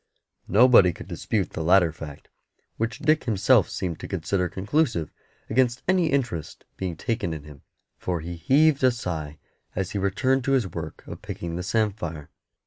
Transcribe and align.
Nobody 0.47 0.93
could 0.93 1.07
dispute 1.07 1.51
the 1.51 1.63
latter 1.63 1.91
fact, 1.91 2.27
which 2.77 2.97
Dick 2.97 3.25
himself 3.25 3.69
seemed 3.69 3.99
to 3.99 4.07
consider 4.07 4.49
conclusive 4.49 5.11
against 5.47 5.83
any 5.87 6.07
interest 6.11 6.65
being 6.75 6.95
taken 6.97 7.35
in 7.35 7.43
him, 7.43 7.61
for 7.99 8.19
he 8.19 8.35
heaved 8.35 8.83
a 8.83 8.89
sigh 8.89 9.37
as 9.75 9.91
he 9.91 9.99
returned 9.99 10.43
to 10.45 10.53
his 10.53 10.65
work 10.65 11.03
of 11.05 11.21
picking 11.21 11.55
the 11.55 11.61
samphire. 11.61 12.31